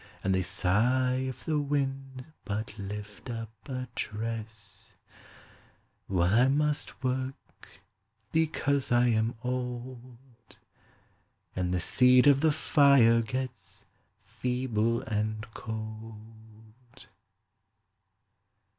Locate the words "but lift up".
2.43-3.51